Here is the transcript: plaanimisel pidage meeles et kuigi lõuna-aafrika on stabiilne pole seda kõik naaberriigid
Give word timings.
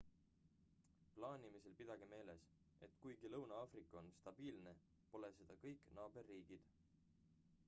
plaanimisel 1.17 1.75
pidage 1.81 2.07
meeles 2.13 2.47
et 2.87 2.97
kuigi 3.03 3.31
lõuna-aafrika 3.35 4.01
on 4.03 4.11
stabiilne 4.21 4.75
pole 5.13 5.31
seda 5.39 5.61
kõik 5.69 5.87
naaberriigid 6.01 6.71